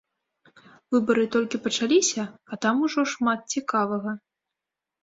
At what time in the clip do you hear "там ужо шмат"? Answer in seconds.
2.67-3.39